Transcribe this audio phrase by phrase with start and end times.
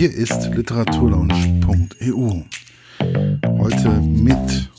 [0.00, 2.44] Hier ist literaturlaunch.eu.
[3.58, 4.70] Heute mit.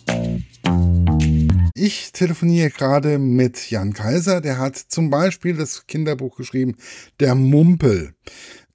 [1.75, 6.76] Ich telefoniere gerade mit Jan Kaiser, der hat zum Beispiel das Kinderbuch geschrieben,
[7.20, 8.16] Der Mumpel.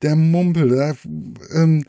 [0.03, 0.93] Der Mumpel, da,
[1.53, 1.85] ähm,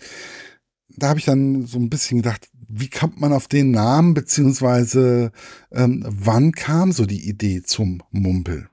[0.90, 5.32] da habe ich dann so ein bisschen gedacht, wie kommt man auf den Namen, beziehungsweise
[5.72, 8.70] ähm, wann kam so die Idee zum Mumpel?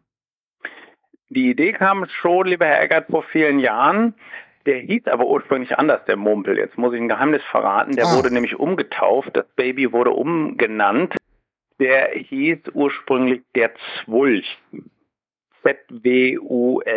[1.29, 4.14] Die Idee kam schon, lieber Herr Eckert, vor vielen Jahren.
[4.67, 6.57] Der hieß aber ursprünglich anders, der Mumpel.
[6.57, 7.96] Jetzt muss ich ein Geheimnis verraten.
[7.96, 8.17] Der ah.
[8.17, 9.31] wurde nämlich umgetauft.
[9.36, 11.14] Das Baby wurde umgenannt.
[11.79, 13.72] Der hieß ursprünglich der
[14.05, 14.58] Zwulch.
[15.64, 16.89] Z-W-U-L-C-H.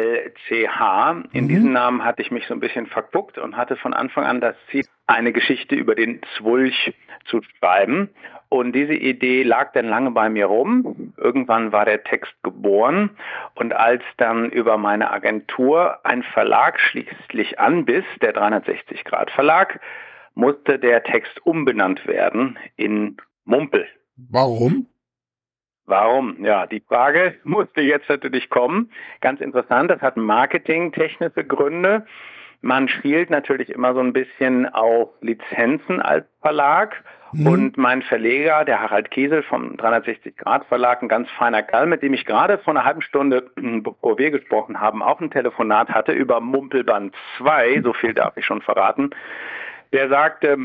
[1.31, 1.47] In mhm.
[1.47, 4.55] diesen Namen hatte ich mich so ein bisschen verguckt und hatte von Anfang an das
[4.69, 6.93] Ziel, eine Geschichte über den Zwulch
[7.25, 8.09] zu schreiben.
[8.49, 11.13] Und diese Idee lag dann lange bei mir rum.
[11.17, 13.09] Irgendwann war der Text geboren.
[13.55, 19.81] Und als dann über meine Agentur ein Verlag schließlich anbiss, der 360 Grad Verlag,
[20.33, 23.87] musste der Text umbenannt werden in Mumpel.
[24.15, 24.87] Warum?
[25.85, 26.43] Warum?
[26.43, 28.91] Ja, die Frage musste jetzt natürlich kommen.
[29.19, 32.05] Ganz interessant, das hat marketingtechnische Gründe.
[32.61, 37.03] Man spielt natürlich immer so ein bisschen auf Lizenzen als Verlag.
[37.33, 37.47] Mhm.
[37.47, 42.01] Und mein Verleger, der Harald Kiesel vom 360 Grad Verlag, ein ganz feiner Kerl, mit
[42.01, 46.13] dem ich gerade vor einer halben Stunde, bevor wir gesprochen haben, auch ein Telefonat hatte
[46.13, 49.09] über Mumpelband 2, so viel darf ich schon verraten.
[49.91, 50.57] Der sagte,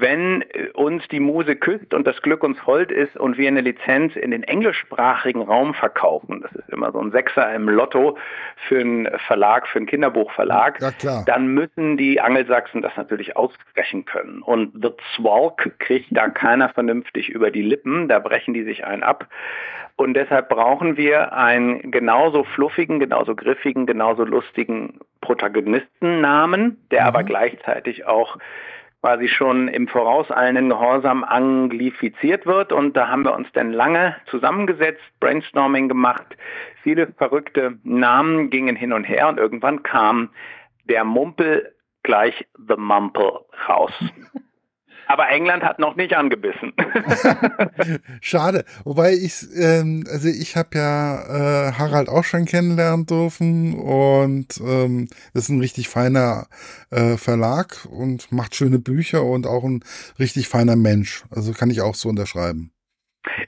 [0.00, 3.60] wenn äh, uns die Muse küsst und das Glück uns hold ist und wir eine
[3.60, 8.16] Lizenz in den englischsprachigen Raum verkaufen, das ist immer so ein Sechser im Lotto
[8.68, 14.42] für einen Verlag, für einen Kinderbuchverlag, ja, dann müssen die Angelsachsen das natürlich aussprechen können.
[14.42, 19.02] Und The Zwalk kriegt da keiner vernünftig über die Lippen, da brechen die sich einen
[19.02, 19.28] ab.
[19.96, 27.06] Und deshalb brauchen wir einen genauso fluffigen, genauso griffigen, genauso lustigen Protagonistennamen, der mhm.
[27.06, 28.36] aber gleichzeitig auch
[29.04, 32.72] quasi schon im vorauseilenden Gehorsam anglifiziert wird.
[32.72, 36.24] Und da haben wir uns dann lange zusammengesetzt, Brainstorming gemacht,
[36.82, 40.30] viele verrückte Namen gingen hin und her und irgendwann kam
[40.84, 43.92] der Mumpel gleich The Mumple raus.
[45.06, 46.72] Aber England hat noch nicht angebissen.
[48.20, 48.64] Schade.
[48.84, 55.08] Wobei ich, ähm, also ich habe ja äh, Harald auch schon kennenlernen dürfen und ähm,
[55.32, 56.46] ist ein richtig feiner
[56.90, 59.84] äh, Verlag und macht schöne Bücher und auch ein
[60.18, 61.24] richtig feiner Mensch.
[61.30, 62.73] Also kann ich auch so unterschreiben.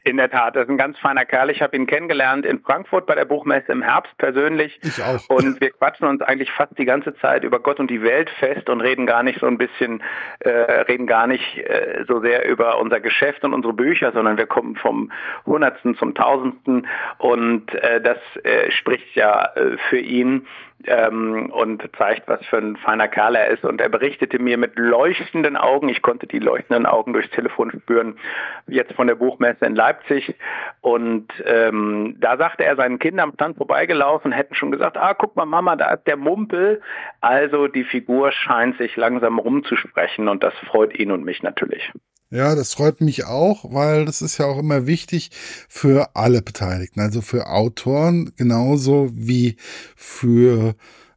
[0.05, 1.51] In der Tat, das ist ein ganz feiner Kerl.
[1.51, 4.79] Ich habe ihn kennengelernt in Frankfurt bei der Buchmesse im Herbst persönlich.
[4.83, 5.29] Ich auch.
[5.29, 8.69] Und wir quatschen uns eigentlich fast die ganze Zeit über Gott und die Welt fest
[8.69, 10.03] und reden gar nicht so ein bisschen,
[10.41, 14.47] äh, reden gar nicht äh, so sehr über unser Geschäft und unsere Bücher, sondern wir
[14.47, 15.13] kommen vom
[15.45, 16.87] Hundertsten zum Tausendsten
[17.19, 20.47] und äh, das äh, spricht ja äh, für ihn
[20.85, 23.65] ähm, und zeigt, was für ein feiner Kerl er ist.
[23.65, 28.19] Und er berichtete mir mit leuchtenden Augen, ich konnte die leuchtenden Augen durchs Telefon spüren,
[28.67, 30.35] jetzt von der Buchmesse in Leipzig.
[30.81, 35.37] Und ähm, da sagte er, seinen Kindern am Stand vorbeigelaufen, hätten schon gesagt, ah, guck
[35.37, 36.81] mal, Mama, da ist der Mumpel.
[37.21, 41.93] Also die Figur scheint sich langsam rumzusprechen und das freut ihn und mich natürlich.
[42.31, 45.31] Ja, das freut mich auch, weil das ist ja auch immer wichtig
[45.69, 49.57] für alle Beteiligten, also für Autoren genauso wie
[49.95, 50.75] für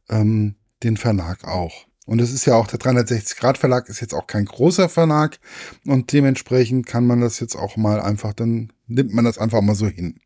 [0.08, 0.54] ähm,
[0.84, 1.86] den Verlag auch.
[2.06, 5.38] Und es ist ja auch der 360 Grad Verlag ist jetzt auch kein großer Verlag
[5.84, 9.74] und dementsprechend kann man das jetzt auch mal einfach, dann nimmt man das einfach mal
[9.74, 10.20] so hin.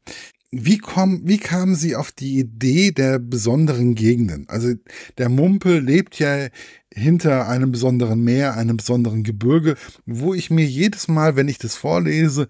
[0.56, 4.48] Wie, komm, wie kamen Sie auf die Idee der besonderen Gegenden?
[4.48, 4.74] Also
[5.18, 6.48] der Mumpel lebt ja
[6.92, 9.76] hinter einem besonderen Meer, einem besonderen Gebirge,
[10.06, 12.46] wo ich mir jedes Mal, wenn ich das vorlese,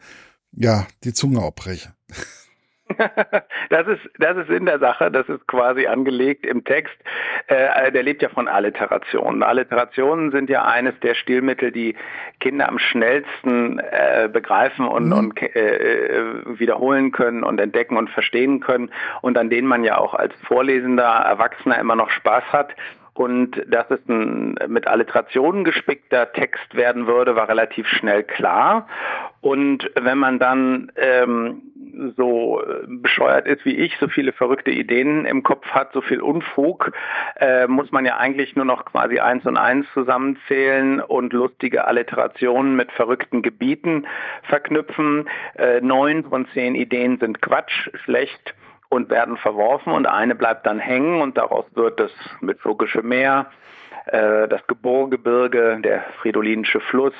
[0.52, 1.94] ja, die Zunge abbreche.
[3.70, 6.94] das ist, das ist in der Sache, das ist quasi angelegt im Text.
[7.46, 9.42] Äh, der lebt ja von Alliterationen.
[9.42, 11.96] Alliterationen sind ja eines der Stilmittel, die
[12.40, 15.12] Kinder am schnellsten äh, begreifen und, mhm.
[15.12, 18.90] und äh, wiederholen können und entdecken und verstehen können
[19.22, 22.74] und an denen man ja auch als vorlesender Erwachsener immer noch Spaß hat.
[23.14, 28.88] Und dass es ein mit Alliterationen gespickter Text werden würde, war relativ schnell klar.
[29.40, 31.62] Und wenn man dann ähm,
[32.16, 36.92] so bescheuert ist wie ich, so viele verrückte Ideen im Kopf hat, so viel Unfug,
[37.36, 42.76] äh, muss man ja eigentlich nur noch quasi eins und eins zusammenzählen und lustige Alliterationen
[42.76, 44.06] mit verrückten Gebieten
[44.44, 45.28] verknüpfen.
[45.56, 48.54] Äh, neun von zehn Ideen sind Quatsch, schlecht
[48.88, 53.50] und werden verworfen und eine bleibt dann hängen und daraus wird das Mythologische Meer,
[54.06, 57.14] äh, das Geburgebirge, der Fridolinische Fluss,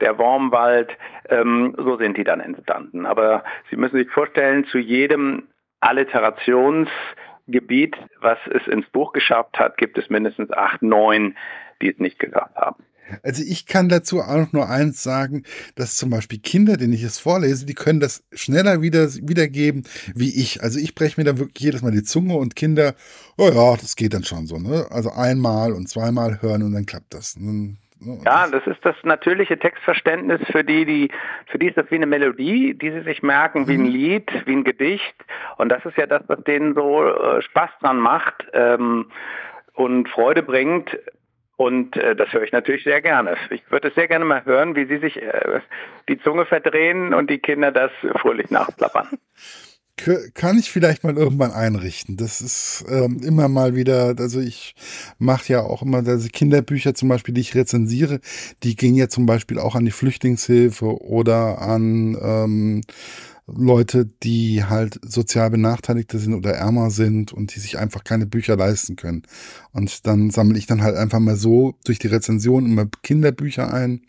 [0.00, 0.96] der Wormwald,
[1.28, 3.06] ähm, so sind die dann entstanden.
[3.06, 5.48] Aber Sie müssen sich vorstellen, zu jedem
[5.80, 11.36] Alliterationsgebiet, was es ins Buch geschafft hat, gibt es mindestens acht, neun
[11.80, 12.84] die es nicht geschafft haben.
[13.22, 15.44] Also ich kann dazu auch nur eins sagen,
[15.74, 19.84] dass zum Beispiel Kinder, denen ich es vorlese, die können das schneller wieder, wiedergeben
[20.14, 20.62] wie ich.
[20.62, 22.94] Also ich breche mir dann wirklich jedes Mal die Zunge und Kinder,
[23.36, 24.58] oh ja, das geht dann schon so.
[24.58, 24.86] Ne?
[24.90, 27.36] Also einmal und zweimal hören und dann klappt das.
[27.38, 27.76] Ne?
[28.24, 31.10] Ja, das ist das natürliche Textverständnis für die, die,
[31.46, 33.88] für die ist das wie eine Melodie, die sie sich merken, wie ein mhm.
[33.88, 35.14] Lied, wie ein Gedicht.
[35.58, 39.06] Und das ist ja das, was denen so äh, Spaß dran macht ähm,
[39.74, 40.98] und Freude bringt.
[41.56, 43.36] Und äh, das höre ich natürlich sehr gerne.
[43.50, 45.60] Ich würde es sehr gerne mal hören, wie Sie sich äh,
[46.08, 47.90] die Zunge verdrehen und die Kinder das
[48.20, 49.08] fröhlich nachplappern.
[50.34, 52.16] Kann ich vielleicht mal irgendwann einrichten.
[52.16, 54.74] Das ist ähm, immer mal wieder, also ich
[55.18, 58.20] mache ja auch immer diese Kinderbücher zum Beispiel, die ich rezensiere,
[58.62, 62.80] die gehen ja zum Beispiel auch an die Flüchtlingshilfe oder an ähm,
[63.46, 68.56] Leute, die halt sozial Benachteiligte sind oder ärmer sind und die sich einfach keine Bücher
[68.56, 69.22] leisten können.
[69.72, 74.02] Und dann sammle ich dann halt einfach mal so durch die Rezension immer Kinderbücher ein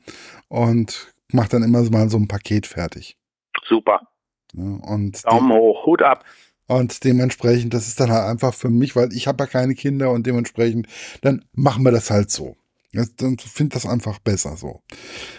[0.50, 3.18] und mache dann immer mal so ein Paket fertig.
[3.65, 4.01] Super.
[4.53, 6.24] Ja, und Daumen hoch, Hut ab.
[6.68, 10.12] Und dementsprechend, das ist dann halt einfach für mich, weil ich habe ja keine Kinder
[10.12, 10.88] und dementsprechend,
[11.21, 12.56] dann machen wir das halt so.
[12.94, 14.81] Dann finde das einfach besser so.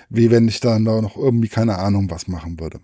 [0.09, 2.81] Wie wenn ich dann da noch irgendwie keine Ahnung was machen würde.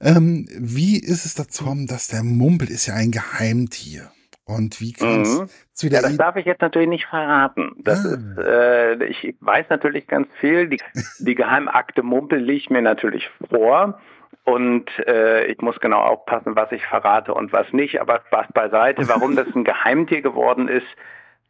[0.00, 4.10] Ähm, wie ist es dazu gekommen, dass der Mumpel ist ja ein Geheimtier?
[4.44, 5.48] Und wie kam es mhm.
[5.72, 7.72] zu der ja, Das darf ich jetzt natürlich nicht verraten.
[7.78, 8.14] Das ah.
[8.14, 10.68] ist, äh, ich weiß natürlich ganz viel.
[10.68, 10.78] Die,
[11.18, 14.00] die Geheimakte Mumpel liegt mir natürlich vor.
[14.44, 18.00] Und äh, ich muss genau aufpassen, was ich verrate und was nicht.
[18.00, 20.86] Aber Spaß beiseite, warum das ein Geheimtier geworden ist,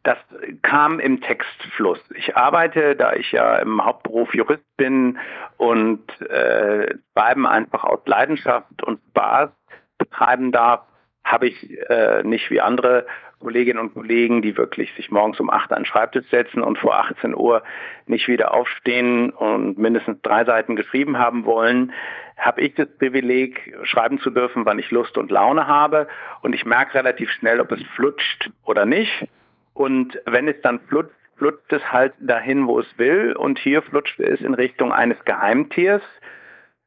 [0.03, 0.17] das
[0.63, 1.99] kam im Textfluss.
[2.15, 5.19] Ich arbeite, da ich ja im Hauptberuf Jurist bin
[5.57, 9.51] und äh, Schreiben einfach aus Leidenschaft und Spaß
[9.97, 10.81] betreiben darf,
[11.23, 13.05] habe ich äh, nicht wie andere
[13.39, 16.95] Kolleginnen und Kollegen, die wirklich sich morgens um 8 an den Schreibtisch setzen und vor
[16.95, 17.63] 18 Uhr
[18.05, 21.91] nicht wieder aufstehen und mindestens drei Seiten geschrieben haben wollen,
[22.37, 26.07] habe ich das Privileg, schreiben zu dürfen, wann ich Lust und Laune habe.
[26.41, 29.27] Und ich merke relativ schnell, ob es flutscht oder nicht.
[29.73, 33.33] Und wenn es dann flutscht, flutscht es halt dahin, wo es will.
[33.33, 36.03] Und hier flutscht es in Richtung eines Geheimtiers.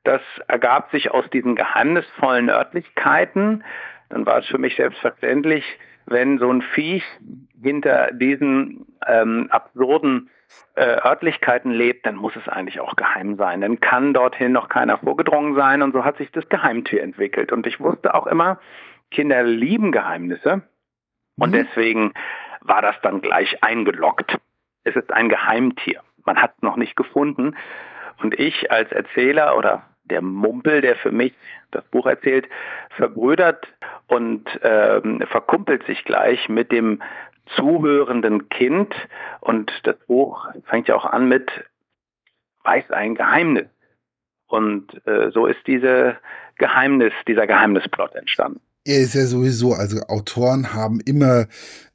[0.04, 3.64] Das ergab sich aus diesen geheimnisvollen Örtlichkeiten.
[4.10, 5.64] Dann war es für mich selbstverständlich,
[6.06, 7.02] wenn so ein Viech
[7.62, 10.30] hinter diesen ähm, absurden
[10.74, 13.60] äh, Örtlichkeiten lebt, dann muss es eigentlich auch geheim sein.
[13.60, 17.52] Dann kann dorthin noch keiner vorgedrungen sein und so hat sich das Geheimtier entwickelt.
[17.52, 18.60] Und ich wusste auch immer,
[19.10, 20.62] Kinder lieben Geheimnisse
[21.38, 21.52] und mhm.
[21.52, 22.12] deswegen
[22.64, 24.36] war das dann gleich eingeloggt.
[24.82, 26.02] Es ist ein Geheimtier.
[26.24, 27.56] Man hat es noch nicht gefunden.
[28.22, 31.34] Und ich als Erzähler oder der Mumpel, der für mich
[31.70, 32.48] das Buch erzählt,
[32.90, 33.66] verbrüdert
[34.06, 37.02] und ähm, verkumpelt sich gleich mit dem
[37.56, 38.94] zuhörenden Kind.
[39.40, 41.50] Und das Buch fängt ja auch an mit
[42.64, 43.68] weiß ein Geheimnis.
[44.46, 46.16] Und äh, so ist diese
[46.56, 51.46] Geheimnis, dieser Geheimnisplot entstanden er ist ja sowieso, also Autoren haben immer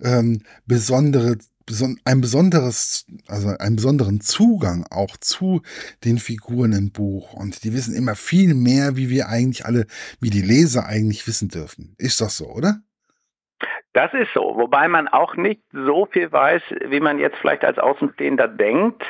[0.01, 5.61] ähm, besondere, beson ein besonderes, also einen besonderen Zugang auch zu
[6.03, 7.33] den Figuren im Buch.
[7.33, 9.85] Und die wissen immer viel mehr, wie wir eigentlich alle,
[10.19, 11.95] wie die Leser eigentlich wissen dürfen.
[11.97, 12.81] Ist das so, oder?
[13.93, 17.79] Das ist so, wobei man auch nicht so viel weiß, wie man jetzt vielleicht als
[17.79, 19.03] Außenstehender denkt.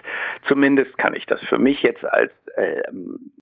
[0.47, 2.81] Zumindest kann ich das für mich jetzt als äh,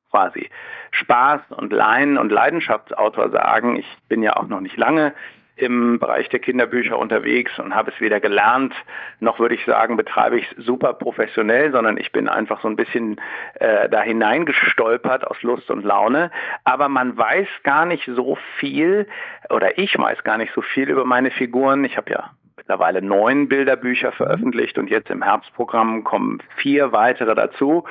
[0.10, 0.50] quasi
[0.91, 3.77] Spaß und Laien und Leidenschaftsautor sagen.
[3.77, 5.13] Ich bin ja auch noch nicht lange
[5.58, 8.74] im Bereich der Kinderbücher unterwegs und habe es weder gelernt,
[9.20, 12.76] noch würde ich sagen, betreibe ich es super professionell, sondern ich bin einfach so ein
[12.76, 13.20] bisschen
[13.56, 16.32] äh, da hineingestolpert aus Lust und Laune.
[16.64, 19.08] Aber man weiß gar nicht so viel,
[19.50, 21.84] oder ich weiß gar nicht so viel über meine Figuren.
[21.86, 27.86] Ich habe ja mittlerweile neun Bilderbücher veröffentlicht und jetzt im Herbstprogramm kommen vier weitere dazu.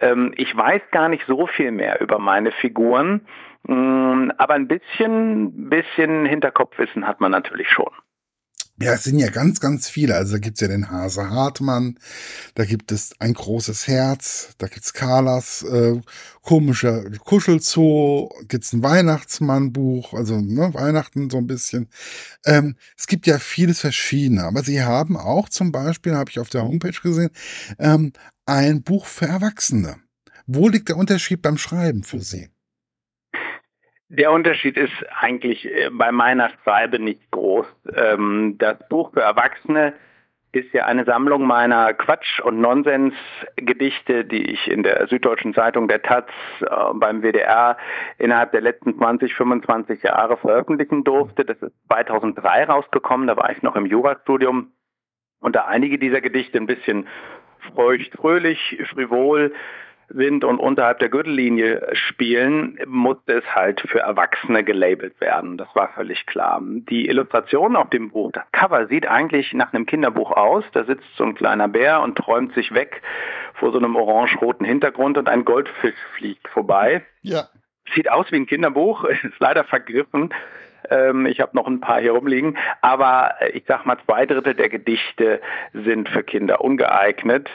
[0.00, 3.20] Ähm, ich weiß gar nicht so viel mehr über meine Figuren.
[3.64, 7.90] Mm, aber ein bisschen, bisschen Hinterkopfwissen hat man natürlich schon.
[8.80, 10.14] Ja, es sind ja ganz, ganz viele.
[10.14, 11.98] Also da gibt's ja den Hase Hartmann,
[12.54, 16.00] da gibt es ein großes Herz, da gibt's Carlas äh,
[16.42, 21.88] komischer Kuschelzoo, gibt's ein Weihnachtsmannbuch, also ne, Weihnachten so ein bisschen.
[22.46, 26.48] Ähm, es gibt ja vieles Verschiedene, aber sie haben auch zum Beispiel, habe ich auf
[26.48, 27.30] der Homepage gesehen,
[27.80, 28.12] ähm,
[28.46, 29.96] ein Buch für Erwachsene.
[30.46, 32.48] Wo liegt der Unterschied beim Schreiben für Sie?
[34.10, 37.66] Der Unterschied ist eigentlich äh, bei meiner Schreibe nicht groß.
[37.94, 39.92] Ähm, das Buch für Erwachsene
[40.52, 46.00] ist ja eine Sammlung meiner Quatsch- und Nonsensgedichte, die ich in der Süddeutschen Zeitung der
[46.00, 46.26] Taz
[46.62, 47.76] äh, beim WDR
[48.16, 51.44] innerhalb der letzten 20, 25 Jahre veröffentlichen durfte.
[51.44, 54.72] Das ist 2003 rausgekommen, da war ich noch im Jurastudium.
[55.40, 57.06] Und da einige dieser Gedichte ein bisschen
[57.74, 59.52] feucht, fröhlich, frivol
[60.08, 65.58] sind und unterhalb der Gürtellinie spielen, musste es halt für Erwachsene gelabelt werden.
[65.58, 66.60] Das war völlig klar.
[66.62, 70.64] Die Illustration auf dem Buch, das Cover sieht eigentlich nach einem Kinderbuch aus.
[70.72, 73.02] Da sitzt so ein kleiner Bär und träumt sich weg
[73.54, 77.02] vor so einem orange-roten Hintergrund und ein Goldfisch fliegt vorbei.
[77.22, 77.48] Ja.
[77.94, 80.32] Sieht aus wie ein Kinderbuch, ist leider vergriffen.
[80.90, 84.68] Ähm, ich habe noch ein paar hier rumliegen, aber ich sag mal, zwei Drittel der
[84.68, 85.40] Gedichte
[85.72, 87.48] sind für Kinder ungeeignet.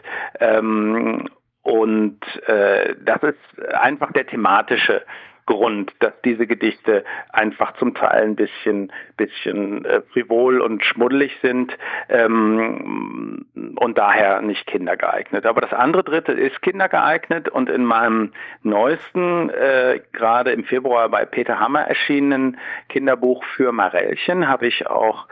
[1.63, 5.01] Und äh, das ist einfach der thematische
[5.45, 11.77] Grund, dass diese Gedichte einfach zum Teil ein bisschen, bisschen äh, frivol und schmuddelig sind
[12.07, 15.45] ähm, und daher nicht kindergeeignet.
[15.45, 21.25] Aber das andere Drittel ist kindergeeignet und in meinem neuesten, äh, gerade im Februar bei
[21.25, 25.27] Peter Hammer erschienenen Kinderbuch für Marellchen habe ich auch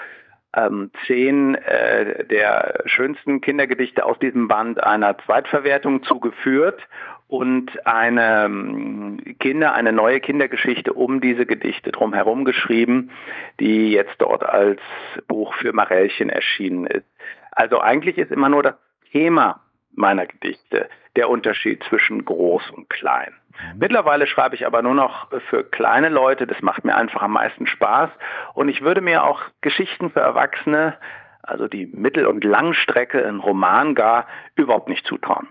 [0.53, 6.81] ähm, zehn äh, der schönsten Kindergedichte aus diesem Band einer Zweitverwertung zugeführt
[7.27, 13.11] und eine ähm, Kinder, eine neue Kindergeschichte um diese Gedichte drumherum geschrieben,
[13.59, 14.81] die jetzt dort als
[15.27, 17.05] Buch für Marellchen erschienen ist.
[17.51, 18.75] Also eigentlich ist immer nur das
[19.11, 19.61] Thema
[19.93, 23.33] meiner Gedichte der Unterschied zwischen groß und klein.
[23.75, 27.67] Mittlerweile schreibe ich aber nur noch für kleine Leute, das macht mir einfach am meisten
[27.67, 28.09] Spaß
[28.53, 30.97] und ich würde mir auch Geschichten für Erwachsene,
[31.43, 35.47] also die Mittel- und Langstrecke, ein Roman gar, überhaupt nicht zutrauen.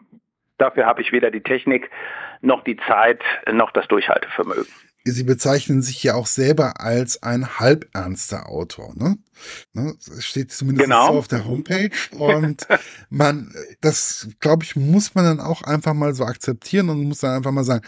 [0.58, 1.90] Dafür habe ich weder die Technik
[2.42, 4.66] noch die Zeit noch das Durchhaltevermögen.
[5.04, 9.16] Sie bezeichnen sich ja auch selber als ein halbernster Autor, ne?
[9.72, 9.94] ne?
[10.06, 11.12] Das steht zumindest genau.
[11.12, 11.90] so auf der Homepage.
[12.12, 12.66] Und
[13.08, 17.36] man, das, glaube ich, muss man dann auch einfach mal so akzeptieren und muss dann
[17.36, 17.84] einfach mal sagen,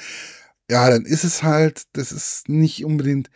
[0.70, 3.30] ja, dann ist es halt, das ist nicht unbedingt,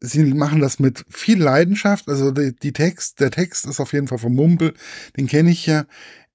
[0.00, 2.08] sie machen das mit viel Leidenschaft.
[2.08, 4.74] Also die, die Text, der Text ist auf jeden Fall vom Mumpel,
[5.16, 5.84] den kenne ich ja,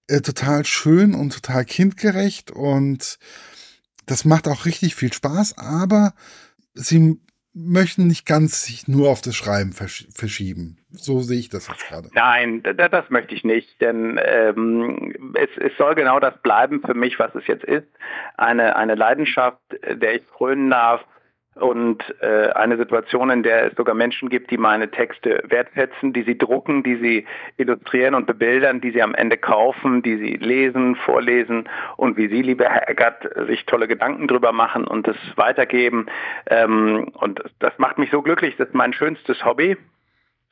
[0.07, 3.17] äh, total schön und total kindgerecht und
[4.05, 6.13] das macht auch richtig viel Spaß, aber
[6.75, 7.19] sie
[7.55, 10.77] möchten nicht ganz sich nur auf das Schreiben versch verschieben.
[10.91, 12.09] So sehe ich das jetzt gerade.
[12.13, 17.17] Nein, das möchte ich nicht, denn ähm, es, es, soll genau das bleiben für mich,
[17.17, 17.87] was es jetzt ist.
[18.35, 21.01] Eine, eine Leidenschaft, der ich frönen darf,
[21.55, 26.23] und äh, eine Situation, in der es sogar Menschen gibt, die meine Texte wertschätzen, die
[26.23, 27.25] sie drucken, die sie
[27.57, 32.41] illustrieren und bebildern, die sie am Ende kaufen, die sie lesen, vorlesen und wie Sie,
[32.41, 36.07] lieber Herr Eckert, sich tolle Gedanken drüber machen und es weitergeben.
[36.47, 39.77] Ähm, und das macht mich so glücklich, das ist mein schönstes Hobby.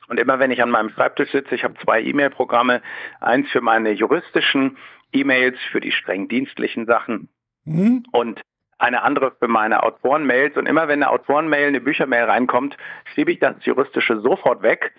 [0.08, 2.80] Und immer wenn ich an meinem Schreibtisch sitze, ich habe zwei E-Mail-Programme,
[3.20, 4.78] eins für meine juristischen
[5.12, 7.28] E-Mails, für die streng dienstlichen Sachen
[7.64, 8.04] mhm.
[8.12, 8.40] und
[8.84, 10.56] eine andere für meine Autorenmails.
[10.56, 12.76] Und immer wenn eine Autorenmail, eine Büchermail reinkommt,
[13.14, 14.92] schiebe ich das Juristische sofort weg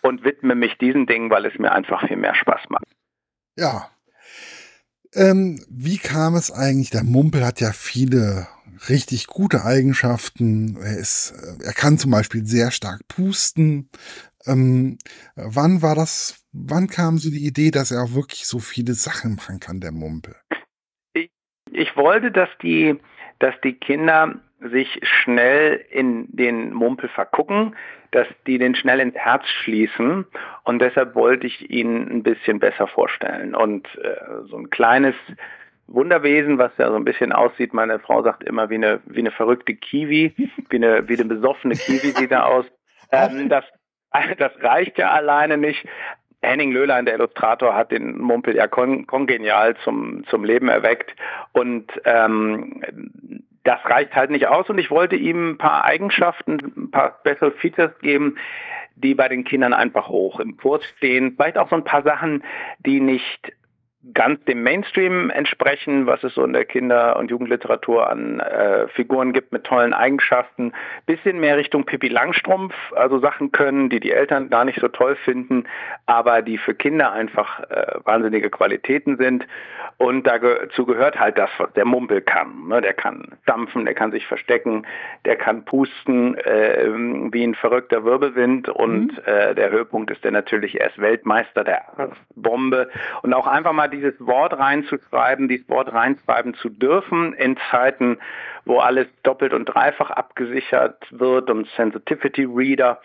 [0.00, 2.84] und widme mich diesen Dingen, weil es mir einfach viel mehr Spaß macht.
[3.56, 3.90] Ja.
[5.14, 6.90] Ähm, wie kam es eigentlich?
[6.90, 8.46] Der Mumpel hat ja viele
[8.88, 10.76] richtig gute Eigenschaften.
[10.80, 13.90] Er ist, äh, er kann zum Beispiel sehr stark pusten.
[14.46, 14.98] Ähm,
[15.34, 19.36] wann war das, wann kam so die Idee, dass er auch wirklich so viele Sachen
[19.36, 20.34] machen kann, der Mumpel?
[21.12, 21.30] Ich,
[21.70, 22.98] ich wollte, dass die
[23.42, 27.74] dass die Kinder sich schnell in den Mumpel vergucken,
[28.12, 30.26] dass die den schnell ins Herz schließen
[30.62, 33.54] und deshalb wollte ich ihn ein bisschen besser vorstellen.
[33.54, 35.14] Und äh, so ein kleines
[35.88, 39.32] Wunderwesen, was ja so ein bisschen aussieht, meine Frau sagt immer wie eine, wie eine
[39.32, 42.66] verrückte Kiwi, wie eine, wie eine besoffene Kiwi sieht er aus.
[43.10, 43.64] Ähm, das,
[44.38, 45.84] das reicht ja alleine nicht.
[46.42, 51.14] Henning Löhlein, der Illustrator, hat den Mumpel ja kon kongenial zum, zum Leben erweckt.
[51.52, 52.82] Und ähm,
[53.64, 54.68] das reicht halt nicht aus.
[54.68, 58.36] Und ich wollte ihm ein paar Eigenschaften, ein paar Special Features geben,
[58.96, 61.34] die bei den Kindern einfach hoch im Kurs stehen.
[61.36, 62.42] Vielleicht auch so ein paar Sachen,
[62.80, 63.52] die nicht
[64.14, 69.32] ganz dem Mainstream entsprechen, was es so in der Kinder- und Jugendliteratur an äh, Figuren
[69.32, 70.72] gibt mit tollen Eigenschaften.
[71.06, 75.14] Bisschen mehr Richtung Pippi Langstrumpf, also Sachen können, die die Eltern gar nicht so toll
[75.16, 75.64] finden,
[76.06, 79.46] aber die für Kinder einfach äh, wahnsinnige Qualitäten sind.
[79.98, 82.66] Und dazu gehört halt das, was der Mumpel kann.
[82.66, 82.80] Ne?
[82.80, 84.84] Der kann dampfen, der kann sich verstecken,
[85.24, 86.88] der kann pusten äh,
[87.30, 88.68] wie ein verrückter Wirbelwind.
[88.68, 89.22] Und mhm.
[89.26, 91.84] äh, der Höhepunkt ist der natürlich, er ist Weltmeister der
[92.34, 92.90] Bombe.
[93.22, 98.18] Und auch einfach mal dieses Wort reinzuschreiben, dieses Wort reinschreiben zu dürfen in Zeiten,
[98.64, 103.00] wo alles doppelt und dreifach abgesichert wird und Sensitivity Reader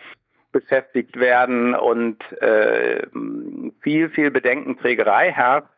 [0.50, 3.06] beschäftigt werden und äh,
[3.82, 5.68] viel, viel Bedenkenträgerei herrscht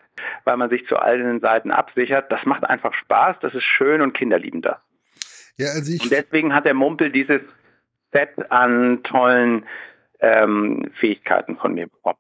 [0.45, 2.31] weil man sich zu allen Seiten absichert.
[2.31, 4.77] Das macht einfach Spaß, das ist schön und Kinder lieben das.
[5.57, 7.43] Ja, also und deswegen hat der Mumpel dieses
[8.13, 9.67] Set an tollen
[10.21, 12.17] ähm, Fähigkeiten von mir bekommen.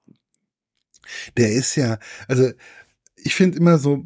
[1.36, 2.50] Der ist ja, also
[3.24, 4.04] ich finde immer so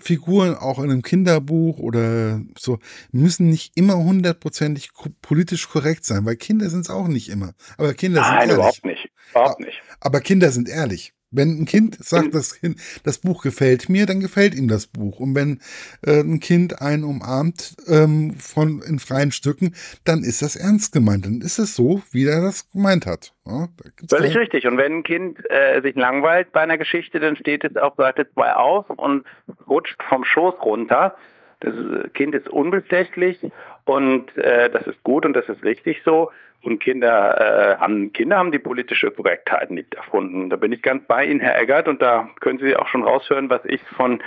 [0.00, 2.78] Figuren auch in einem Kinderbuch oder so
[3.12, 4.90] müssen nicht immer hundertprozentig
[5.20, 7.52] politisch korrekt sein, weil Kinder sind es auch nicht immer.
[7.76, 8.54] Aber Kinder Nein, sind ehrlich.
[8.54, 9.10] überhaupt nicht.
[9.30, 9.82] Überhaupt nicht.
[10.00, 11.12] Aber Kinder sind ehrlich.
[11.30, 15.20] Wenn ein Kind sagt, das, kind, das Buch gefällt mir, dann gefällt ihm das Buch.
[15.20, 15.60] Und wenn
[16.04, 21.26] äh, ein Kind einen umarmt ähm, von in freien Stücken, dann ist das ernst gemeint.
[21.26, 23.32] Dann ist es so, wie er das gemeint hat.
[23.46, 23.68] Ja,
[24.08, 24.66] Völlig richtig.
[24.66, 28.28] Und wenn ein Kind äh, sich langweilt bei einer Geschichte, dann steht es auf Seite
[28.32, 29.24] 2 auf und
[29.68, 31.16] rutscht vom Schoß runter.
[31.60, 31.74] Das
[32.14, 33.38] Kind ist unbestechlich
[33.84, 36.30] und äh, das ist gut und das ist richtig so.
[36.62, 40.50] Und Kinder, äh, haben, Kinder haben die politische Korrektheit nicht erfunden.
[40.50, 43.48] Da bin ich ganz bei Ihnen, Herr Eggert, und da können Sie auch schon raushören,
[43.48, 44.22] was ich von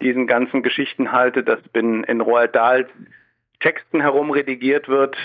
[0.00, 1.42] diesen ganzen Geschichten halte.
[1.42, 2.88] Das bin in Roald Dahls
[3.60, 5.16] Texten herumredigiert wird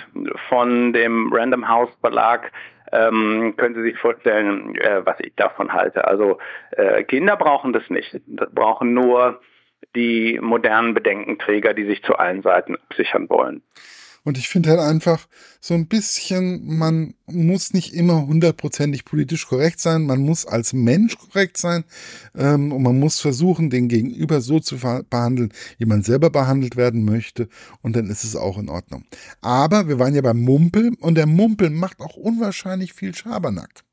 [0.48, 2.52] von dem Random House Verlag.
[2.92, 6.08] Ähm, können Sie sich vorstellen, äh, was ich davon halte.
[6.08, 6.38] Also
[6.72, 8.22] äh, Kinder brauchen das nicht.
[8.28, 9.42] Das brauchen nur
[9.96, 13.62] die modernen Bedenkenträger, die sich zu allen Seiten absichern wollen.
[14.28, 15.26] Und ich finde halt einfach
[15.62, 21.18] so ein bisschen, man muss nicht immer hundertprozentig politisch korrekt sein, man muss als Mensch
[21.18, 21.86] korrekt sein
[22.36, 24.80] ähm, und man muss versuchen, den Gegenüber so zu
[25.10, 27.48] behandeln, wie man selber behandelt werden möchte
[27.82, 29.06] und dann ist es auch in Ordnung.
[29.40, 33.87] Aber wir waren ja beim Mumpel und der Mumpel macht auch unwahrscheinlich viel Schabernack.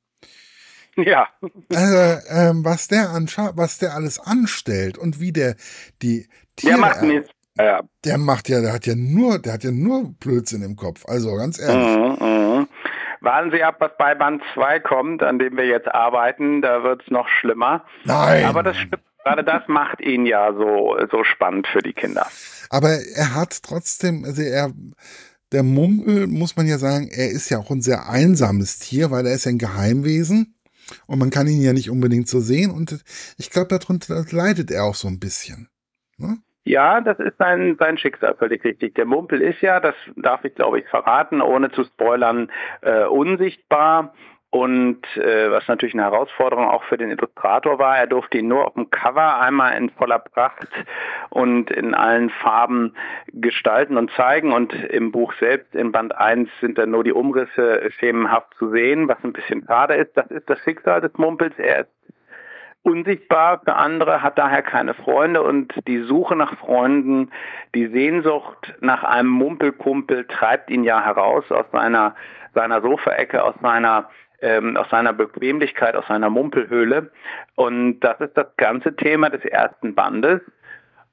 [1.05, 1.29] Ja.
[1.75, 5.57] Also, ähm, was der an was der alles anstellt und wie der
[6.03, 6.75] die Tiere.
[6.75, 7.31] Der macht Mist.
[7.57, 7.83] Ja.
[8.05, 11.05] Der macht ja, der hat ja nur, der hat ja nur Blödsinn im Kopf.
[11.07, 11.97] Also ganz ehrlich.
[11.97, 12.67] Mhm, mh.
[13.21, 16.63] Warten Sie ab, was bei Band 2 kommt, an dem wir jetzt arbeiten.
[16.63, 17.85] Da wird es noch schlimmer.
[18.05, 18.45] Nein.
[18.45, 18.77] Aber das
[19.25, 22.27] gerade das macht ihn ja so, so spannend für die Kinder.
[22.71, 24.73] Aber er hat trotzdem, also er,
[25.53, 29.27] der Mumpel, muss man ja sagen, er ist ja auch ein sehr einsames Tier, weil
[29.27, 30.55] er ist ja ein Geheimwesen.
[31.07, 32.71] Und man kann ihn ja nicht unbedingt so sehen.
[32.71, 33.03] Und
[33.39, 35.69] ich glaube, darunter leidet er auch so ein bisschen.
[36.17, 36.39] Ne?
[36.65, 38.95] Ja, das ist sein, sein Schicksal, völlig richtig.
[38.95, 44.15] Der Mumpel ist ja, das darf ich glaube ich verraten, ohne zu spoilern, äh, unsichtbar.
[44.55, 48.69] Und äh, was natürlich eine Herausforderung auch für den Illustrator war, er durfte ihn nur
[48.69, 50.69] auf dem Cover einmal in voller Pracht
[51.31, 52.95] und in allen Farben
[53.33, 54.53] gestalten und zeigen.
[54.53, 59.09] Und im Buch selbst, in Band 1, sind dann nur die Umrisse schemenhaft zu sehen,
[59.09, 60.17] was ein bisschen schade ist.
[60.17, 61.55] Das ist das Schicksal des Mumpels.
[61.59, 61.91] Er ist
[62.85, 67.33] unsichtbar für andere, hat daher keine Freunde und die Suche nach Freunden,
[67.75, 72.15] die Sehnsucht nach einem Mumpelkumpel treibt ihn ja heraus aus seiner,
[72.55, 77.11] seiner Sofaecke, aus seiner ähm, aus seiner Bequemlichkeit, aus seiner Mumpelhöhle.
[77.55, 80.41] Und das ist das ganze Thema des ersten Bandes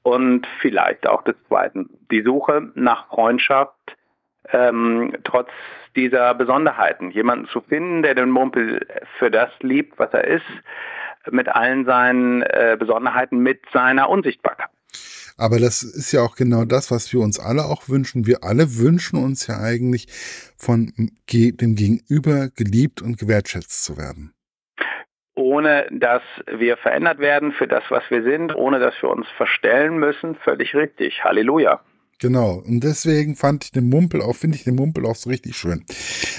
[0.02, 1.88] und vielleicht auch des zweiten.
[2.10, 3.96] Die Suche nach Freundschaft,
[4.52, 5.50] ähm, trotz
[5.94, 7.10] dieser Besonderheiten.
[7.10, 8.86] Jemanden zu finden, der den Mumpel
[9.18, 10.46] für das liebt, was er ist,
[11.30, 14.70] mit allen seinen äh, Besonderheiten, mit seiner Unsichtbarkeit.
[15.36, 18.26] Aber das ist ja auch genau das, was wir uns alle auch wünschen.
[18.26, 20.06] Wir alle wünschen uns ja eigentlich
[20.56, 24.32] von dem Gegenüber geliebt und gewertschätzt zu werden.
[25.34, 26.22] Ohne dass
[26.58, 30.74] wir verändert werden für das, was wir sind, ohne dass wir uns verstellen müssen, völlig
[30.74, 31.24] richtig.
[31.24, 31.80] Halleluja.
[32.22, 32.62] Genau.
[32.64, 35.84] Und deswegen fand ich den Mumpel auch, finde ich den Mumpel auch so richtig schön.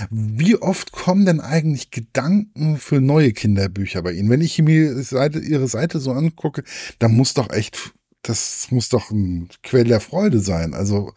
[0.10, 4.30] Wie oft kommen denn eigentlich Gedanken für neue Kinderbücher bei Ihnen?
[4.30, 6.64] Wenn ich mir Seite, Ihre Seite so angucke,
[7.00, 7.92] da muss doch echt,
[8.24, 10.74] das muss doch ein Quell der Freude sein.
[10.74, 11.12] Also,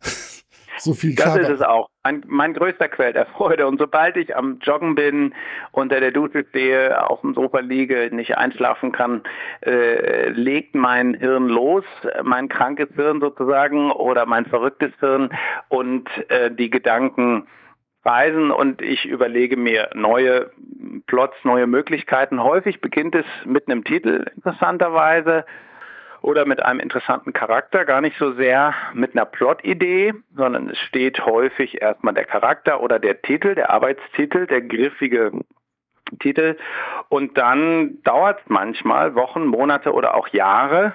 [0.78, 1.40] so viel Das Schaber.
[1.40, 1.88] ist es auch.
[2.02, 3.66] Mein, mein, größter Quell der Freude.
[3.66, 5.34] Und sobald ich am Joggen bin,
[5.72, 9.22] unter der Dusche stehe, auf dem Sofa liege, nicht einschlafen kann,
[9.60, 11.84] äh, legt mein Hirn los,
[12.22, 15.30] mein krankes Hirn sozusagen oder mein verrücktes Hirn
[15.68, 17.46] und äh, die Gedanken
[18.02, 20.50] reisen und ich überlege mir neue
[21.06, 22.42] Plots, neue Möglichkeiten.
[22.42, 25.44] Häufig beginnt es mit einem Titel, interessanterweise
[26.22, 31.24] oder mit einem interessanten Charakter, gar nicht so sehr mit einer Plot-Idee, sondern es steht
[31.24, 35.32] häufig erstmal der Charakter oder der Titel, der Arbeitstitel, der griffige
[36.18, 36.56] Titel
[37.08, 40.94] und dann dauert es manchmal Wochen, Monate oder auch Jahre,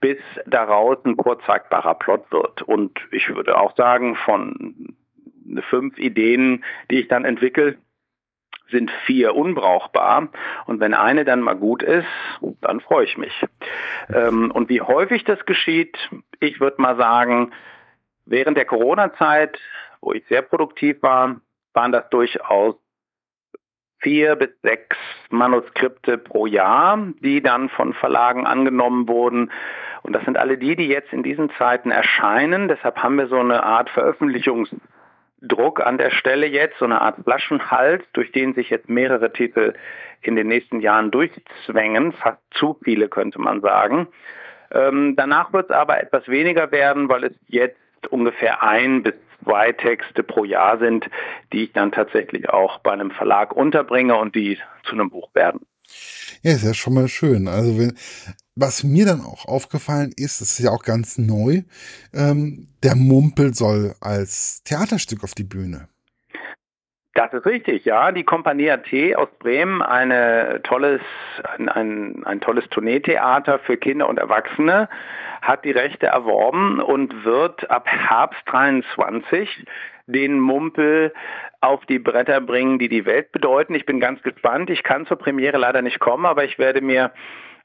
[0.00, 2.62] bis daraus ein kurzzeigbarer Plot wird.
[2.62, 4.94] Und ich würde auch sagen, von
[5.68, 7.76] fünf Ideen, die ich dann entwickle,
[8.70, 10.28] sind vier unbrauchbar.
[10.66, 12.06] Und wenn eine dann mal gut ist,
[12.60, 13.44] dann freue ich mich.
[14.12, 15.96] Ähm, und wie häufig das geschieht,
[16.40, 17.52] ich würde mal sagen,
[18.24, 19.58] während der Corona-Zeit,
[20.00, 21.40] wo ich sehr produktiv war,
[21.72, 22.76] waren das durchaus
[23.98, 24.96] vier bis sechs
[25.30, 29.50] Manuskripte pro Jahr, die dann von Verlagen angenommen wurden.
[30.02, 32.68] Und das sind alle die, die jetzt in diesen Zeiten erscheinen.
[32.68, 34.70] Deshalb haben wir so eine Art Veröffentlichungs-
[35.42, 39.74] Druck an der Stelle jetzt, so eine Art Flaschenhals, durch den sich jetzt mehrere Titel
[40.22, 44.08] in den nächsten Jahren durchzwängen, fast zu viele könnte man sagen.
[44.72, 47.76] Ähm, danach wird es aber etwas weniger werden, weil es jetzt
[48.10, 51.08] ungefähr ein bis zwei Texte pro Jahr sind,
[51.52, 55.66] die ich dann tatsächlich auch bei einem Verlag unterbringe und die zu einem Buch werden.
[56.42, 57.48] Ja, ist ja schon mal schön.
[57.48, 57.94] Also wenn,
[58.54, 61.62] was mir dann auch aufgefallen ist, das ist ja auch ganz neu,
[62.14, 65.88] ähm, der Mumpel soll als Theaterstück auf die Bühne.
[67.14, 68.12] Das ist richtig, ja.
[68.12, 71.00] Die Kompanie AT aus Bremen, eine tolles,
[71.56, 74.90] ein, ein, ein tolles Tourneetheater für Kinder und Erwachsene,
[75.40, 79.48] hat die Rechte erworben und wird ab Herbst 23
[80.06, 81.12] den Mumpel
[81.60, 83.74] auf die Bretter bringen, die die Welt bedeuten.
[83.74, 84.70] Ich bin ganz gespannt.
[84.70, 87.12] Ich kann zur Premiere leider nicht kommen, aber ich werde mir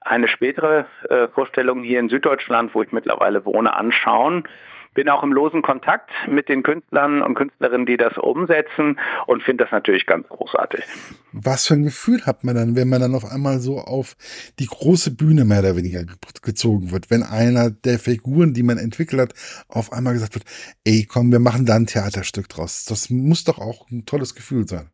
[0.02, 4.48] eine spätere äh, Vorstellung hier in Süddeutschland, wo ich mittlerweile wohne, anschauen.
[4.94, 9.64] Bin auch im losen Kontakt mit den Künstlern und Künstlerinnen, die das umsetzen und finde
[9.64, 10.84] das natürlich ganz großartig.
[11.32, 14.16] Was für ein Gefühl hat man dann, wenn man dann auf einmal so auf
[14.60, 16.04] die große Bühne mehr oder weniger
[16.42, 17.10] gezogen wird?
[17.10, 19.34] Wenn einer der Figuren, die man entwickelt hat,
[19.70, 20.46] auf einmal gesagt wird,
[20.84, 22.86] ey, komm, wir machen da ein Theaterstück draus.
[22.86, 24.90] Das muss doch auch ein tolles Gefühl sein.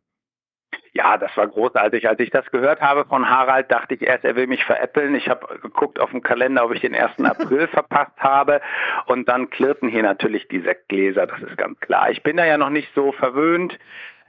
[0.98, 2.08] Ja, das war großartig.
[2.08, 5.14] Als ich das gehört habe von Harald, dachte ich erst, er will mich veräppeln.
[5.14, 7.20] Ich habe geguckt auf dem Kalender, ob ich den 1.
[7.24, 8.60] April verpasst habe.
[9.06, 12.10] Und dann klirrten hier natürlich die Sektgläser, das ist ganz klar.
[12.10, 13.78] Ich bin da ja noch nicht so verwöhnt.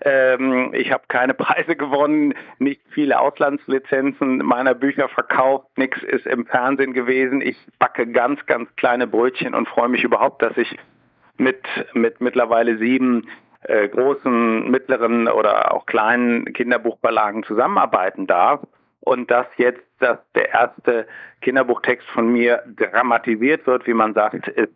[0.01, 6.45] Ähm, ich habe keine Preise gewonnen, nicht viele Auslandslizenzen meiner Bücher verkauft, nichts ist im
[6.45, 7.41] Fernsehen gewesen.
[7.41, 10.77] Ich backe ganz, ganz kleine Brötchen und freue mich überhaupt, dass ich
[11.37, 13.27] mit, mit mittlerweile sieben
[13.63, 18.61] äh, großen, mittleren oder auch kleinen Kinderbuchverlagen zusammenarbeiten darf
[19.01, 21.07] und dass jetzt dass der erste
[21.41, 24.71] Kinderbuchtext von mir dramatisiert wird, wie man sagt, ist,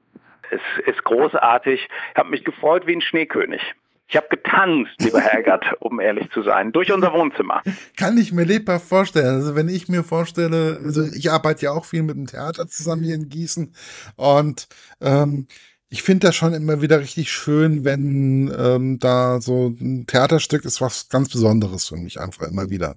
[0.52, 1.88] ist, ist großartig.
[2.12, 3.62] Ich habe mich gefreut wie ein Schneekönig.
[4.08, 7.62] Ich habe getanzt, lieber Herrgott, um ehrlich zu sein, durch unser Wohnzimmer.
[7.98, 9.36] Kann ich mir lebhaft vorstellen.
[9.36, 13.04] Also wenn ich mir vorstelle, also ich arbeite ja auch viel mit dem Theater zusammen
[13.04, 13.74] hier in Gießen
[14.16, 14.68] und
[15.02, 15.48] ähm,
[15.94, 20.82] ich finde das schon immer wieder richtig schön, wenn ähm, da so ein Theaterstück ist,
[20.82, 22.96] was ganz Besonderes für mich einfach immer wieder.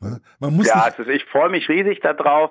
[0.00, 0.20] Ne?
[0.40, 2.50] Man muss ja, ist, ich freue mich riesig darauf.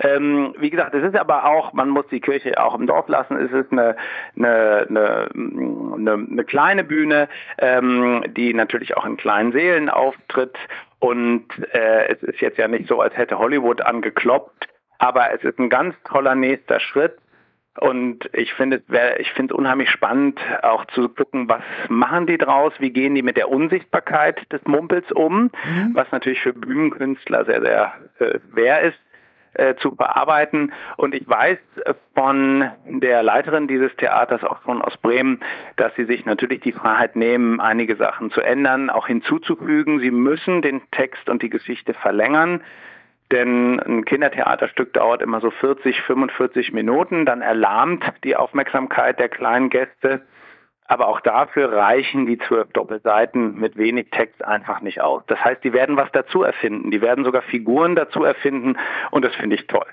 [0.00, 3.38] Ähm, wie gesagt, es ist aber auch, man muss die Kirche auch im Dorf lassen.
[3.38, 3.96] Es ist eine,
[4.36, 10.58] eine, eine, eine, eine kleine Bühne, ähm, die natürlich auch in kleinen Seelen auftritt.
[10.98, 14.68] Und äh, es ist jetzt ja nicht so, als hätte Hollywood angekloppt,
[14.98, 17.16] aber es ist ein ganz toller nächster Schritt
[17.80, 22.38] und ich finde es ich finde es unheimlich spannend, auch zu gucken, was machen die
[22.38, 25.90] draus, wie gehen die mit der Unsichtbarkeit des Mumpels um, mhm.
[25.92, 28.98] was natürlich für Bühnenkünstler sehr, sehr äh, schwer ist
[29.54, 30.72] äh, zu bearbeiten.
[30.96, 31.58] Und ich weiß
[32.14, 35.40] von der Leiterin dieses Theaters, auch schon aus Bremen,
[35.76, 40.00] dass sie sich natürlich die Freiheit nehmen, einige Sachen zu ändern, auch hinzuzufügen.
[40.00, 42.60] Sie müssen den Text und die Geschichte verlängern.
[43.30, 49.68] Denn ein Kindertheaterstück dauert immer so 40, 45 Minuten, dann erlahmt die Aufmerksamkeit der kleinen
[49.68, 50.22] Gäste.
[50.86, 55.22] Aber auch dafür reichen die zwölf Doppelseiten mit wenig Text einfach nicht aus.
[55.26, 56.90] Das heißt, die werden was dazu erfinden.
[56.90, 58.78] Die werden sogar Figuren dazu erfinden
[59.10, 59.86] und das finde ich toll.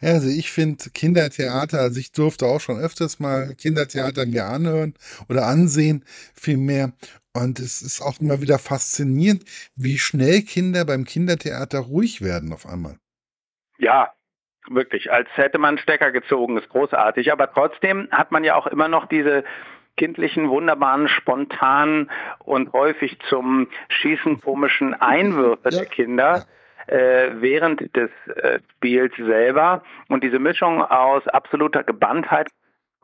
[0.00, 4.94] Ja, also ich finde Kindertheater, also ich durfte auch schon öfters mal Kindertheater mir anhören
[5.28, 6.92] oder ansehen, vielmehr.
[7.42, 9.44] Und es ist auch immer wieder faszinierend,
[9.76, 12.96] wie schnell Kinder beim Kindertheater ruhig werden auf einmal.
[13.78, 14.12] Ja,
[14.68, 15.12] wirklich.
[15.12, 17.32] Als hätte man einen Stecker gezogen, ist großartig.
[17.32, 19.44] Aber trotzdem hat man ja auch immer noch diese
[19.96, 25.78] kindlichen, wunderbaren, spontanen und häufig zum Schießen komischen Einwürfe ja.
[25.78, 26.46] der Kinder.
[26.88, 29.82] Äh, während des äh, Spiels selber.
[30.08, 32.46] Und diese Mischung aus absoluter Gebanntheit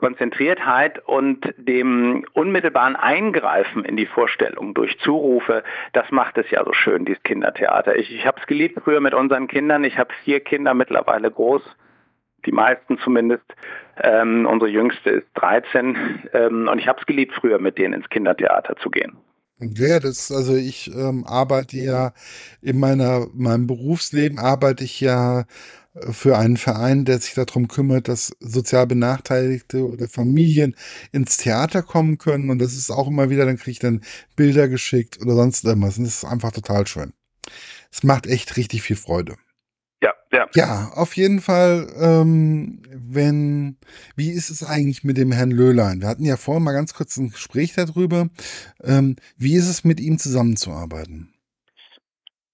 [0.03, 5.63] Konzentriertheit und dem unmittelbaren Eingreifen in die Vorstellung durch Zurufe,
[5.93, 7.95] das macht es ja so schön, dieses Kindertheater.
[7.95, 9.85] Ich, ich habe es geliebt früher mit unseren Kindern.
[9.85, 11.63] Ich habe vier Kinder mittlerweile groß,
[12.45, 13.45] die meisten zumindest.
[14.03, 15.97] Ähm, unsere jüngste ist 13
[16.33, 19.19] ähm, und ich habe es geliebt früher mit denen ins Kindertheater zu gehen.
[19.61, 22.13] Ja, das, also ich ähm, arbeite ja
[22.61, 25.45] in meiner, meinem Berufsleben arbeite ich ja
[25.95, 30.75] für einen Verein, der sich darum kümmert, dass sozial Benachteiligte oder Familien
[31.13, 32.51] ins Theater kommen können.
[32.51, 34.03] Und das ist auch immer wieder, dann kriege ich dann
[34.35, 35.99] Bilder geschickt oder sonst irgendwas.
[35.99, 37.13] Und das ist einfach total schön.
[37.91, 39.37] Es macht echt richtig viel Freude.
[40.03, 40.47] Ja, ja.
[40.55, 43.77] Ja, auf jeden Fall, ähm, wenn,
[44.17, 46.01] wie ist es eigentlich mit dem Herrn Löhlein?
[46.01, 48.29] Wir hatten ja vorhin mal ganz kurz ein Gespräch darüber.
[48.83, 51.32] Ähm, wie ist es mit ihm zusammenzuarbeiten?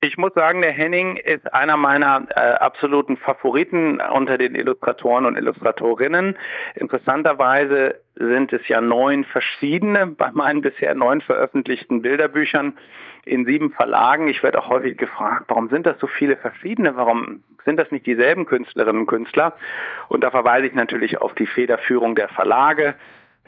[0.01, 5.37] Ich muss sagen, der Henning ist einer meiner äh, absoluten Favoriten unter den Illustratoren und
[5.37, 6.37] Illustratorinnen.
[6.77, 12.79] Interessanterweise sind es ja neun verschiedene bei meinen bisher neun veröffentlichten Bilderbüchern
[13.25, 14.29] in sieben Verlagen.
[14.29, 16.95] Ich werde auch häufig gefragt, warum sind das so viele verschiedene?
[16.95, 19.57] Warum sind das nicht dieselben Künstlerinnen und Künstler?
[20.09, 22.95] Und da verweise ich natürlich auf die Federführung der Verlage,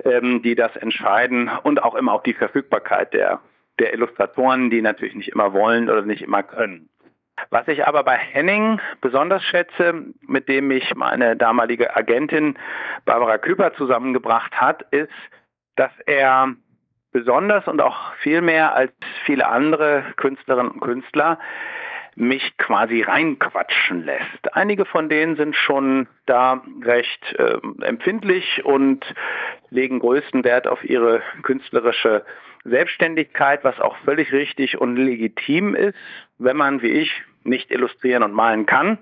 [0.04, 3.40] ähm, die das entscheiden und auch immer auf die Verfügbarkeit der,
[3.80, 6.88] der Illustratoren, die natürlich nicht immer wollen oder nicht immer können.
[7.48, 12.58] Was ich aber bei Henning besonders schätze, mit dem mich meine damalige Agentin
[13.06, 15.10] Barbara Küper zusammengebracht hat, ist,
[15.76, 16.54] dass er
[17.12, 18.92] besonders und auch viel mehr als
[19.24, 21.38] viele andere Künstlerinnen und Künstler
[22.16, 24.54] mich quasi reinquatschen lässt.
[24.54, 29.04] Einige von denen sind schon da recht äh, empfindlich und
[29.70, 32.24] legen größten Wert auf ihre künstlerische
[32.64, 35.96] Selbstständigkeit, was auch völlig richtig und legitim ist,
[36.38, 38.98] wenn man wie ich nicht illustrieren und malen kann.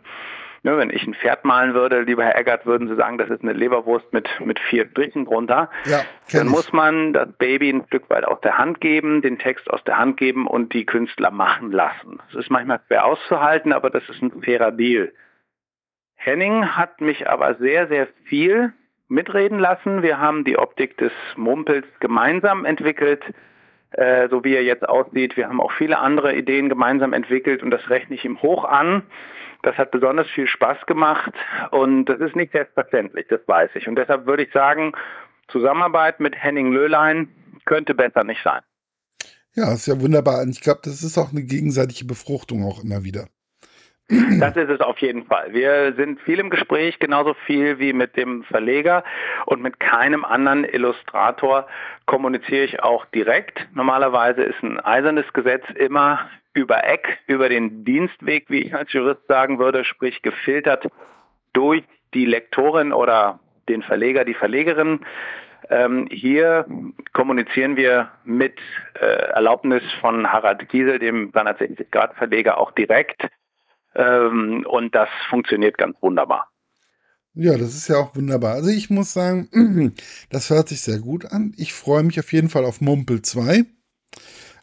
[0.69, 3.43] Ne, wenn ich ein Pferd malen würde, lieber Herr Eggert, würden Sie sagen, das ist
[3.43, 5.71] eine Leberwurst mit, mit vier Strichen drunter.
[5.87, 6.53] Ja, Dann ich.
[6.53, 9.97] muss man das Baby ein Stück weit aus der Hand geben, den Text aus der
[9.97, 12.19] Hand geben und die Künstler machen lassen.
[12.27, 15.11] Das ist manchmal schwer auszuhalten, aber das ist ein fairer Deal.
[16.17, 18.75] Henning hat mich aber sehr, sehr viel
[19.09, 20.03] mitreden lassen.
[20.03, 23.25] Wir haben die Optik des Mumpels gemeinsam entwickelt.
[23.93, 25.37] Äh, so wie er jetzt aussieht.
[25.37, 29.03] Wir haben auch viele andere Ideen gemeinsam entwickelt und das rechne ich ihm hoch an.
[29.63, 31.33] Das hat besonders viel Spaß gemacht
[31.71, 33.89] und das ist nicht selbstverständlich, das weiß ich.
[33.89, 34.93] Und deshalb würde ich sagen,
[35.49, 37.29] Zusammenarbeit mit Henning Löhlein
[37.65, 38.61] könnte besser nicht sein.
[39.55, 40.43] Ja, ist ja wunderbar.
[40.43, 43.27] Und ich glaube, das ist auch eine gegenseitige Befruchtung auch immer wieder.
[44.11, 45.53] Das ist es auf jeden Fall.
[45.53, 49.05] Wir sind viel im Gespräch, genauso viel wie mit dem Verleger
[49.45, 51.67] und mit keinem anderen Illustrator
[52.07, 53.69] kommuniziere ich auch direkt.
[53.75, 56.21] Normalerweise ist ein eisernes Gesetz immer
[56.55, 60.89] über Eck, über den Dienstweg, wie ich als Jurist sagen würde, sprich gefiltert
[61.53, 65.01] durch die Lektorin oder den Verleger, die Verlegerin.
[65.69, 66.65] Ähm, hier
[67.13, 68.59] kommunizieren wir mit
[69.01, 73.29] äh, Erlaubnis von Harald Giesel, dem 360-Grad-Verleger, auch direkt
[73.99, 76.49] ähm, und das funktioniert ganz wunderbar.
[77.35, 78.55] Ja, das ist ja auch wunderbar.
[78.55, 79.49] Also ich muss sagen,
[80.31, 81.53] das hört sich sehr gut an.
[81.57, 83.65] Ich freue mich auf jeden Fall auf Mumpel 2.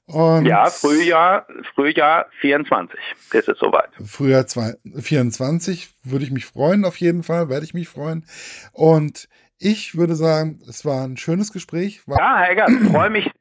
[0.07, 2.99] Und ja, Frühjahr, Frühjahr 24
[3.33, 3.89] ist es soweit.
[4.05, 8.25] Frühjahr 24 würde ich mich freuen, auf jeden Fall, werde ich mich freuen.
[8.71, 12.07] Und ich würde sagen, es war ein schönes Gespräch.
[12.07, 13.31] War ja, Eggers, freue mich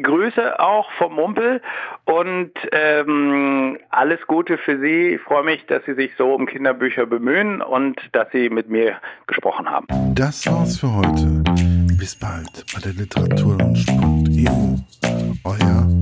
[0.00, 1.60] Grüße auch vom Mumpel
[2.04, 5.14] und ähm, alles Gute für Sie.
[5.14, 8.96] Ich freue mich, dass Sie sich so um Kinderbücher bemühen und dass Sie mit mir
[9.26, 9.86] gesprochen haben.
[10.14, 11.42] Das war's für heute.
[11.98, 14.76] Bis bald bei der Literaturlaunch.eu.
[15.44, 15.97] Euer Markus.